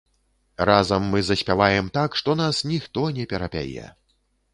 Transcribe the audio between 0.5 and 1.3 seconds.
Разам мы